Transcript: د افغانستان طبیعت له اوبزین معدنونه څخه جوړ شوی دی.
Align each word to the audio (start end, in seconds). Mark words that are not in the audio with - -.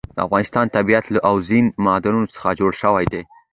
د 0.15 0.17
افغانستان 0.27 0.65
طبیعت 0.75 1.05
له 1.13 1.19
اوبزین 1.29 1.65
معدنونه 1.85 2.27
څخه 2.35 2.57
جوړ 2.59 2.71
شوی 2.81 3.05
دی. 3.11 3.21